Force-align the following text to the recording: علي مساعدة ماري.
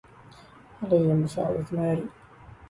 علي 0.83 1.13
مساعدة 1.13 1.65
ماري. 1.71 2.05